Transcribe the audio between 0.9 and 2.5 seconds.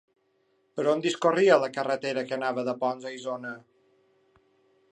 on discorria la carretera que